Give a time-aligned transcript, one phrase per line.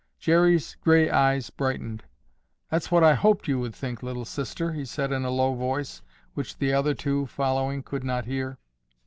[0.17, 2.05] Jerry's gray eyes brightened.
[2.71, 6.01] "That's what I hoped you would think, Little Sister," he said in a low voice,
[6.33, 8.57] which the other two, following, could not hear.